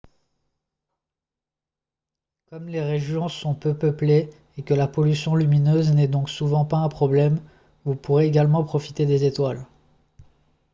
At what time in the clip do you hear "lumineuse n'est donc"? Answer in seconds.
5.35-6.27